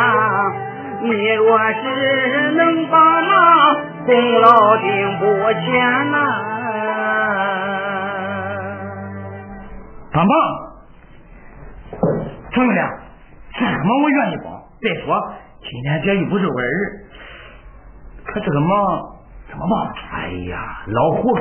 [1.04, 3.36] 你若是能帮忙，
[4.06, 5.26] 功劳定不
[5.60, 6.18] 浅呐、
[10.14, 10.34] 帮忙，
[12.52, 12.76] 兄弟，
[13.54, 14.46] 这个忙我愿意帮。
[14.82, 15.06] 再说
[15.62, 16.64] 今天这又不是我儿，
[18.26, 18.70] 可这个忙
[19.50, 19.74] 怎么帮？
[20.14, 21.40] 哎呀，老胡哥，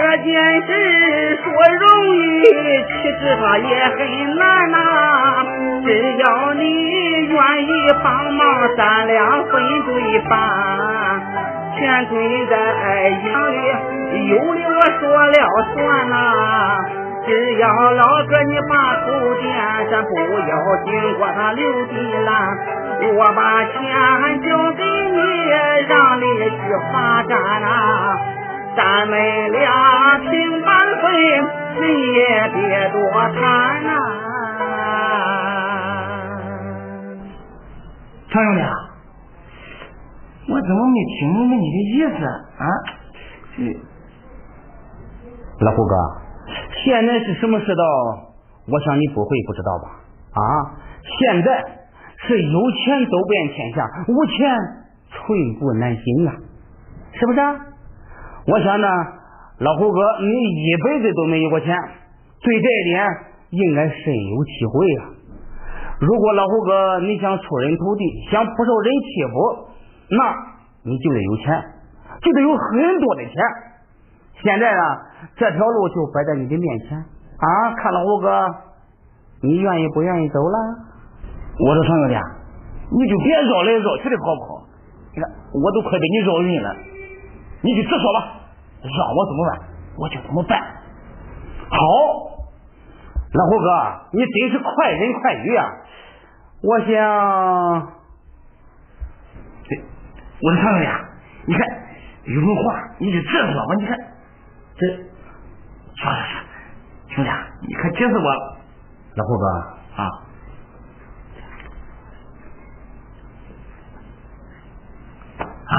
[0.00, 0.32] 这件
[0.62, 1.84] 事说容
[2.14, 2.22] 易，
[2.86, 3.98] 其实它也很
[4.36, 4.76] 难呐、
[5.84, 6.62] 只要你
[7.26, 7.70] 愿意
[8.02, 8.40] 帮忙，
[8.76, 10.38] 咱俩分对半。
[11.76, 12.16] 钱存
[12.48, 13.56] 在银行里，
[14.30, 15.34] 有理我说了
[15.74, 16.14] 算呐、
[17.26, 18.72] 只要老哥你把
[19.04, 19.06] 头
[19.42, 19.46] 点，
[19.90, 20.14] 咱不
[20.48, 20.52] 要
[20.84, 21.92] 经过他留地
[22.24, 22.56] 兰，
[23.16, 23.76] 我把钱
[24.42, 25.18] 交给你，
[25.88, 26.56] 让你去
[26.92, 27.66] 发展呐、
[28.76, 29.70] 咱们俩
[30.20, 31.10] 平半岁，
[31.76, 31.80] 谁
[32.12, 32.98] 也别多
[33.34, 33.38] 谈
[33.84, 33.90] 呐、
[38.30, 38.60] 常兄弟，
[40.52, 42.64] 我怎么没听明白你的意思啊？
[43.56, 43.58] 这
[45.64, 45.94] 老胡哥，
[46.84, 47.82] 现在是什么世道？
[48.70, 49.88] 我想你不会不知道吧？
[50.34, 50.42] 啊，
[51.18, 51.64] 现在
[52.18, 54.56] 是有钱走遍天下，无钱
[55.10, 56.34] 寸步难行啊，
[57.12, 57.56] 是不是啊？
[58.46, 58.88] 我想呢，
[59.58, 60.30] 老胡哥，你
[60.66, 61.74] 一辈子都没有过钱，
[62.42, 63.06] 对这一点
[63.50, 65.02] 应该深有体会啊。
[66.00, 69.68] 如果老胡哥你想出人头地，想不受人欺负，
[70.14, 70.34] 那
[70.84, 71.60] 你就得有钱，
[72.22, 73.34] 就得有很多的钱。
[74.44, 74.82] 现在呢，
[75.34, 77.74] 这条路就摆在你的面前啊！
[77.82, 78.46] 看老胡哥，
[79.42, 80.56] 你愿意不愿意走了？
[81.66, 82.20] 我说常小姐，
[82.94, 84.68] 你就别绕来绕去的好不好？
[85.16, 86.76] 你看我都快被你绕晕了，
[87.62, 88.37] 你就直说吧，
[88.82, 89.58] 让我怎么办
[89.96, 90.58] 我就怎么办。
[91.70, 91.76] 好，
[93.32, 95.66] 老胡哥，你真是快人快语啊！
[96.62, 96.88] 我想，
[100.40, 100.88] 我说常小姐，
[101.46, 101.66] 你看
[102.24, 102.62] 有什么话
[102.98, 103.98] 你就直说吧，你看
[104.76, 104.86] 这，
[105.96, 106.32] 说说说，
[107.16, 107.30] 兄弟，
[107.66, 108.56] 你可急死我了。
[109.14, 109.44] 老胡哥
[109.96, 110.02] 啊。
[115.66, 115.76] 啊！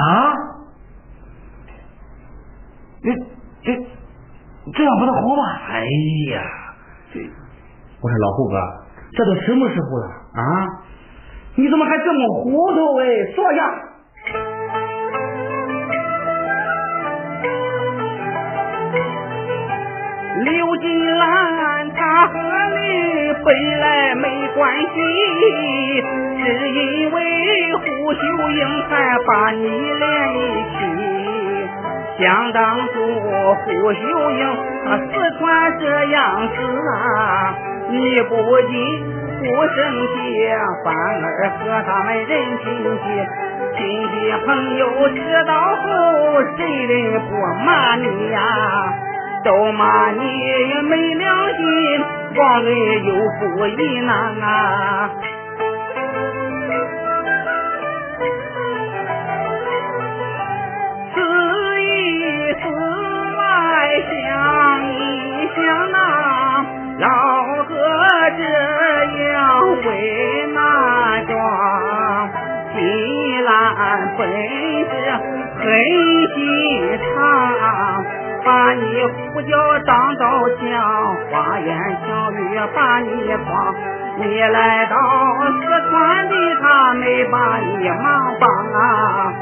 [3.02, 3.08] 这
[3.62, 3.72] 这
[4.74, 5.42] 这样不太好吧？
[5.70, 5.80] 哎
[6.32, 6.42] 呀，
[7.14, 7.20] 这
[8.00, 8.54] 我说老胡哥，
[9.12, 10.42] 这都什么时候了啊？
[11.56, 13.06] 你怎么还这么糊涂哎？
[13.34, 13.60] 说下。
[20.44, 22.32] 刘金兰，他和
[22.80, 24.94] 你本来没关系，
[26.38, 27.18] 是因为
[27.76, 28.58] 胡秀英
[28.88, 30.40] 才把你连一
[30.78, 31.29] 起。
[32.20, 34.56] 想当初胡秀英
[35.08, 36.54] 四川这样子
[36.90, 37.54] 啊，
[37.88, 38.34] 你不
[38.68, 38.76] 仅
[39.38, 39.76] 不生
[40.12, 40.20] 气，
[40.84, 42.28] 反而和他们人
[42.62, 43.04] 亲戚。
[43.74, 43.78] 亲
[44.10, 44.12] 戚
[44.44, 45.82] 朋友知道后，
[46.58, 47.30] 谁人不
[47.64, 48.38] 骂你呀？
[49.42, 50.18] 都骂你
[50.90, 52.04] 没良心，
[52.36, 52.68] 忘恩
[53.06, 55.10] 又负义呐啊！
[62.50, 63.44] 一次来
[64.10, 64.10] 想
[64.90, 65.96] 一想呐，
[66.98, 67.06] 老
[67.62, 67.72] 哥
[68.36, 68.42] 这
[69.22, 69.88] 样为
[70.52, 70.58] 哪
[71.28, 71.32] 桩？
[72.74, 73.48] 金兰
[74.18, 74.92] 本是
[75.60, 75.62] 狠
[76.34, 77.06] 心肠。
[78.42, 78.82] 把你
[79.32, 81.68] 呼叫张刀枪，花言
[82.04, 83.46] 巧语把你诓。
[84.18, 84.96] 你来到
[85.52, 89.32] 四川的他没把你忙帮啊，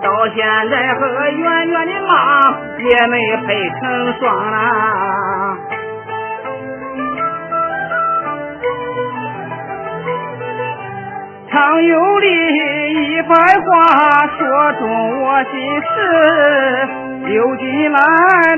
[0.00, 2.12] 到现在和圆圆的妈
[2.78, 5.58] 也没配成双啊。
[11.50, 12.26] 常有理
[12.94, 15.86] 一番话说中我心事。
[17.24, 18.00] 刘金兰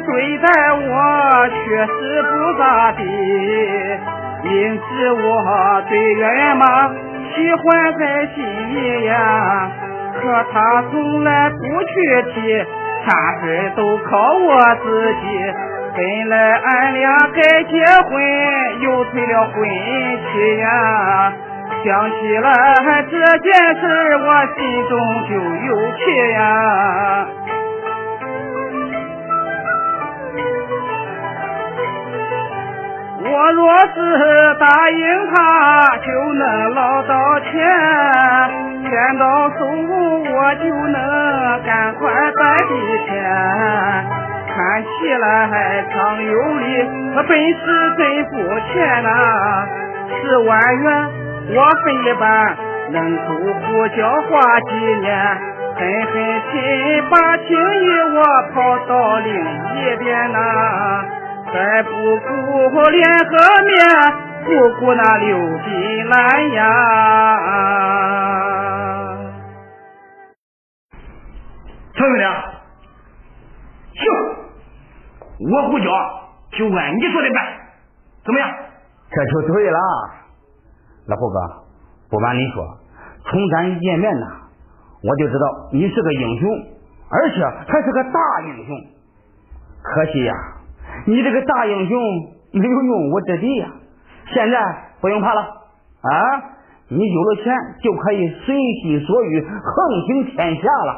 [0.03, 3.03] 对待我确实不咋地，
[4.45, 4.83] 因此
[5.13, 6.65] 我对圆圆妈
[7.35, 9.11] 喜欢在心里呀。
[10.21, 11.95] 可她从来不去
[12.35, 12.59] 提，
[13.07, 13.09] 啥
[13.41, 14.49] 事都靠我
[14.85, 15.25] 自己。
[15.97, 18.23] 本来俺俩该结婚，
[18.81, 19.55] 又退了婚
[20.33, 21.33] 期呀。
[21.83, 22.53] 想起来
[23.11, 23.83] 这件事，
[24.19, 24.93] 我心中
[25.29, 25.33] 就
[25.67, 26.01] 有气
[26.33, 26.39] 呀。
[33.23, 33.61] 我若
[33.95, 33.99] 是
[34.59, 35.03] 答应
[35.35, 37.51] 他，就能捞到钱，
[38.91, 42.71] 钱到手我就能赶快摆笔
[43.07, 43.09] 钱。
[44.53, 45.25] 看起来
[45.95, 46.63] 张有礼，
[47.15, 47.61] 他本事
[47.97, 48.33] 真不
[48.73, 49.09] 浅呐，
[50.21, 50.87] 十万元
[51.55, 52.57] 我分一半，
[52.91, 55.09] 能够不交花几年，
[55.79, 56.13] 狠狠
[56.51, 58.19] 心把情谊我
[58.53, 60.37] 抛到另一边呐。
[61.53, 63.31] 再不顾脸和
[63.67, 63.79] 面，
[64.45, 64.49] 不
[64.81, 66.65] 顾那刘金兰呀！
[71.95, 72.23] 陈兄弟，
[74.01, 74.03] 行，
[75.51, 75.85] 我胡椒
[76.53, 77.39] 就按你说的办，
[78.25, 78.49] 怎么样？
[79.11, 79.79] 这就对了，
[81.07, 81.39] 老胡哥，
[82.09, 82.79] 不瞒你说，
[83.27, 84.27] 从咱一见面呐，
[85.03, 86.49] 我就知道你是个英雄，
[87.11, 88.77] 而且还是个大英雄。
[89.83, 90.35] 可惜呀。
[91.07, 91.99] 你这个大英雄
[92.53, 93.69] 没有用武之地呀！
[94.33, 94.57] 现在
[95.01, 96.43] 不用怕了啊，
[96.89, 97.53] 你有了钱
[97.83, 99.51] 就可以随心所欲横
[100.07, 100.93] 行天下了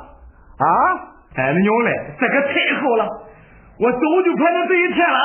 [0.58, 0.66] 啊。
[1.34, 2.48] 太牛嘞，这可太
[2.80, 3.04] 好了，
[3.78, 5.20] 我早就盼到这一天了啊。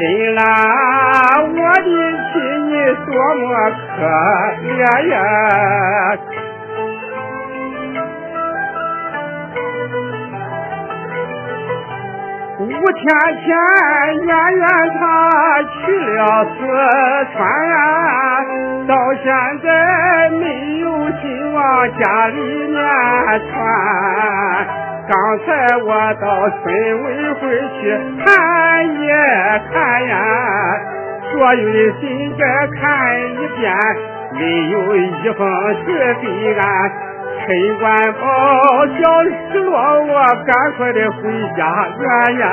[0.00, 0.40] 真啦，
[1.42, 1.88] 我的
[2.32, 2.40] 亲，
[2.70, 2.74] 你
[3.04, 3.48] 多么
[3.84, 4.00] 可
[4.64, 4.64] 怜
[5.10, 5.14] 呀！
[12.60, 12.98] 吴天
[13.42, 13.46] 天
[14.24, 14.64] 远远
[14.98, 15.00] 他
[15.68, 15.76] 去
[16.16, 16.58] 了四
[17.34, 17.38] 川，
[18.86, 18.92] 到
[19.22, 19.28] 现
[19.62, 19.68] 在
[20.30, 20.44] 没
[20.80, 20.88] 有
[21.20, 21.22] 信
[21.52, 21.60] 往
[21.98, 22.74] 家里面
[23.52, 23.52] 传。
[25.10, 25.46] 刚才
[25.84, 25.88] 我
[26.22, 26.64] 到村
[27.02, 27.40] 委会
[27.80, 27.82] 去
[28.24, 28.26] 看
[29.72, 30.12] 看呀，
[31.32, 32.42] 所有的信该
[32.80, 32.80] 看
[33.32, 33.72] 一遍，
[34.32, 35.38] 没有一封
[35.84, 36.62] 是给俺。
[37.42, 37.46] 陈
[37.78, 38.20] 官宝
[38.86, 39.00] 小
[39.50, 40.14] 失落，我
[40.44, 41.18] 赶快的回
[41.56, 41.60] 家
[41.98, 42.44] 园呀，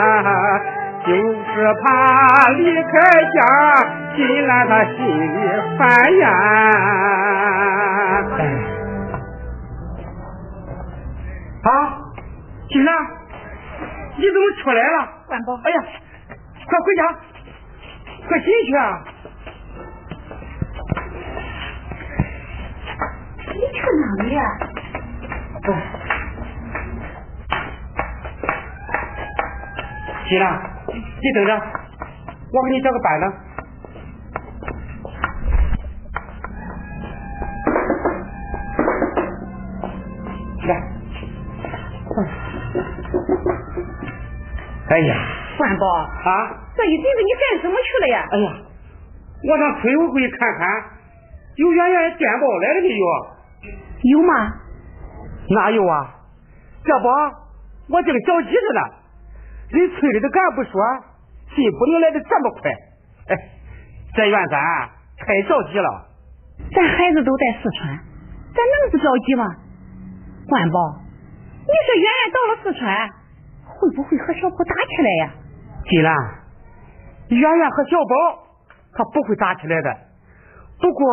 [1.06, 1.86] 就是怕
[2.54, 2.90] 离开
[3.36, 3.38] 家，
[4.16, 5.38] 金兰他心里
[5.78, 6.26] 烦呀。
[11.64, 11.70] 啊，
[12.70, 12.90] 金兰，
[14.18, 14.98] 你怎么出来了？
[15.28, 15.78] 关宝，哎呀，
[16.68, 17.02] 快回家，
[18.28, 19.04] 快进去啊！
[23.54, 24.42] 你去哪里呀？
[30.28, 31.52] 金兰，你等着，
[32.52, 33.34] 我给你找个板凳。
[40.68, 40.72] 来，
[44.90, 45.16] 哎呀，
[45.58, 48.26] 关宝啊，这一阵子你干什么去了呀？
[48.32, 48.54] 哎呀，
[49.44, 50.84] 我上村委会看看，
[51.56, 53.06] 有圆圆电报来了没有？
[54.04, 54.54] 有吗？
[55.50, 56.16] 哪有啊？
[56.84, 57.08] 这不，
[57.94, 58.82] 我这个着急着呢。
[59.70, 60.72] 人村里的干部说，
[61.56, 62.72] 信不能来的这么快。
[63.28, 63.36] 哎，
[64.16, 64.60] 这怨咱
[65.18, 66.06] 太着急了。
[66.74, 67.98] 咱孩子都在四川，
[68.54, 69.46] 咱能不着急吗？
[70.48, 71.02] 关宝，
[71.66, 73.10] 你说圆圆到了四川，
[73.66, 75.32] 会不会和小宝打起来呀？
[75.90, 76.16] 金兰，
[77.30, 78.44] 圆圆和小宝
[78.94, 79.98] 他不会打起来的。
[80.80, 81.08] 不过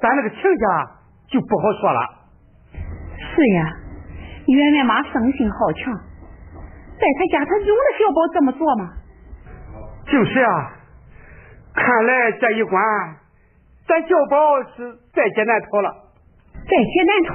[0.00, 0.90] 咱那个亲家
[1.28, 2.00] 就不好说了。
[3.18, 3.76] 是呀，
[4.46, 8.92] 圆圆妈生性好强，在他家他容得小宝这么做吗？
[10.06, 10.72] 就是啊，
[11.74, 12.82] 看来这一关，
[13.86, 15.94] 咱小宝是在劫难逃了。
[16.54, 17.34] 在劫难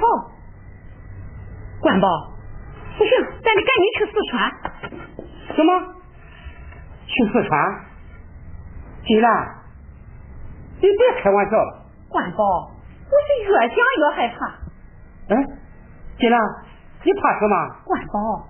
[1.80, 2.08] 关宝，
[2.98, 3.10] 不行，
[3.42, 4.50] 咱得赶紧去四川。
[5.54, 5.93] 什么？
[7.14, 7.84] 去四川？
[9.06, 9.54] 金兰，
[10.80, 11.86] 你别开玩笑了。
[12.08, 14.46] 关宝，我是越想越害怕。
[15.34, 15.34] 哎，
[16.18, 16.40] 金兰，
[17.04, 17.54] 你怕什么？
[17.84, 18.48] 关宝。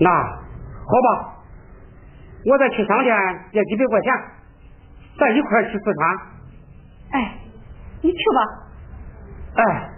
[0.00, 1.36] 那好吧，
[2.46, 3.14] 我再去商店
[3.52, 4.14] 借几百块钱，
[5.18, 6.18] 咱一块去四川。
[7.12, 7.38] 哎，
[8.02, 9.62] 你去吧。
[9.62, 9.89] 哎。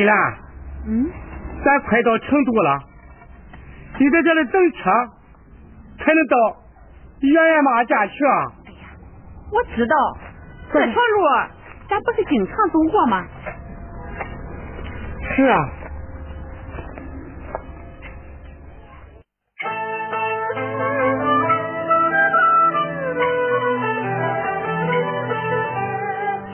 [0.00, 0.16] 金兰，
[0.86, 1.10] 嗯，
[1.62, 2.80] 咱快到成都了，
[3.98, 4.90] 你在这里等车，
[5.98, 6.56] 才能到
[7.20, 8.52] 圆圆妈家去啊。
[8.64, 8.78] 哎呀，
[9.52, 9.94] 我知道，
[10.72, 10.96] 这条路
[11.86, 13.26] 咱不是经常走过吗？
[15.36, 15.68] 是啊。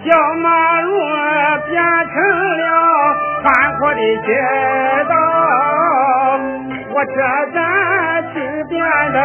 [0.05, 0.91] 小马路
[1.69, 2.56] 变成了
[3.79, 4.29] 我的街
[5.09, 5.15] 道，
[6.95, 7.17] 我这
[7.53, 7.57] 站
[8.33, 8.75] 只变
[9.13, 9.19] 得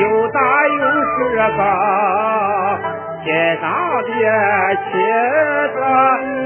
[0.00, 0.80] 又大又
[1.12, 1.16] 是
[1.56, 1.60] 高，
[3.24, 3.26] 街
[3.60, 3.64] 上
[4.02, 4.08] 的
[4.76, 4.88] 汽
[5.74, 5.76] 车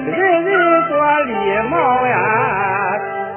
[0.06, 0.10] 人
[0.44, 0.50] 人
[0.88, 1.30] 多礼
[1.70, 1.72] 貌
[2.06, 2.14] 呀，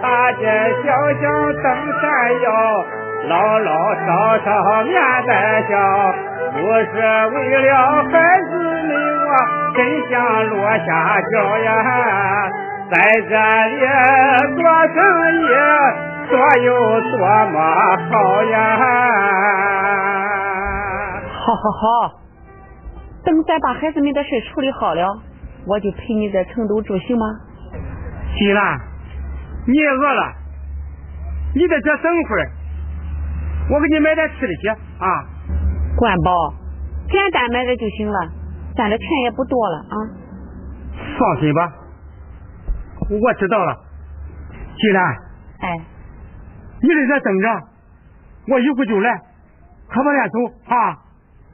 [0.01, 0.41] 大街
[0.83, 0.85] 小
[1.21, 1.21] 巷
[1.61, 1.65] 灯
[2.01, 2.03] 闪
[2.41, 2.45] 耀，
[3.29, 4.07] 老老少
[4.43, 4.47] 少
[4.83, 4.91] 面
[5.27, 5.31] 带
[5.69, 5.71] 笑，
[6.51, 6.91] 不是
[7.35, 7.69] 为了
[8.11, 8.11] 孩
[8.49, 8.89] 子们
[9.27, 9.29] 我。
[9.75, 9.77] 真
[10.07, 10.11] 想
[10.49, 10.87] 落下
[11.31, 11.67] 脚呀，
[12.93, 13.33] 在这
[13.73, 13.81] 里
[14.53, 14.61] 做
[14.93, 14.95] 生
[15.41, 15.49] 意，
[16.29, 16.67] 多有
[17.17, 17.17] 多
[17.49, 17.57] 么
[17.97, 18.11] 好
[18.43, 18.55] 呀！
[21.25, 22.13] 好好好，
[23.25, 25.07] 等咱把孩子们的事处理好了，
[25.65, 27.25] 我就陪你在成都住，行吗？
[28.37, 28.79] 金兰，
[29.65, 30.31] 你也饿了，
[31.55, 32.51] 你在这等会儿，
[33.71, 34.67] 我给你买点吃的去
[34.99, 35.25] 啊。
[35.97, 36.53] 管饱，
[37.09, 38.19] 简单买点就行了。
[38.75, 39.97] 咱的钱也不多了啊！
[41.17, 41.71] 放心吧，
[43.09, 43.77] 我知道了。
[44.75, 45.15] 金兰，
[45.59, 45.77] 哎，
[46.81, 47.47] 你在这等着，
[48.49, 49.21] 我一会儿就来，
[49.87, 50.39] 可别乱走
[50.73, 50.97] 啊！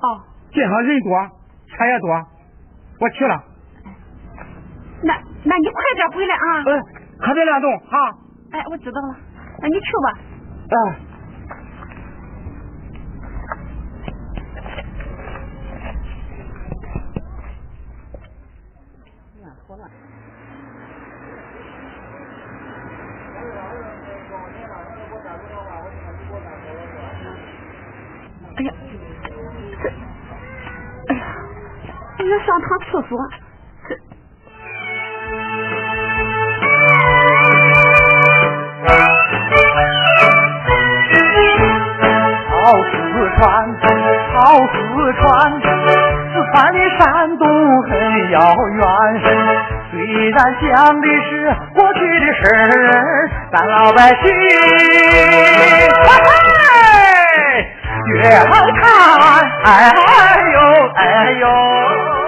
[0.01, 0.21] 哦，
[0.51, 1.19] 街上人多，
[1.67, 2.09] 车也多，
[3.01, 3.43] 我去了。
[5.03, 6.63] 那那你快点回来啊！
[6.65, 6.81] 嗯，
[7.19, 8.15] 可别乱动啊！
[8.51, 9.15] 哎，我知道了，
[9.61, 10.19] 那你去吧。
[10.69, 10.75] 哎。
[28.57, 28.71] 哎呀，
[29.81, 29.89] 这，
[31.07, 31.21] 哎呀，
[32.17, 32.23] 我
[33.07, 33.17] 说。
[42.51, 42.91] 好四
[43.37, 43.43] 川，
[44.33, 44.37] 好
[44.67, 44.77] 四
[45.19, 45.21] 川，
[45.61, 46.99] 四川的山
[47.37, 47.43] 东
[47.83, 47.89] 很
[48.31, 48.37] 遥
[48.75, 48.81] 远。
[49.91, 49.93] 虽
[50.29, 50.67] 然讲
[51.01, 51.29] 的是
[51.73, 52.57] 过去的事儿，
[53.51, 54.23] 咱老百姓，
[55.57, 55.63] 嘿，
[58.07, 58.83] 越看，
[59.65, 60.07] 哎哎
[60.51, 60.57] 呦
[60.95, 60.99] 哎
[61.31, 62.18] 呦。